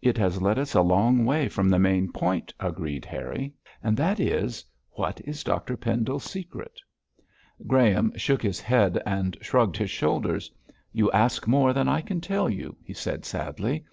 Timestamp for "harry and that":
3.04-4.18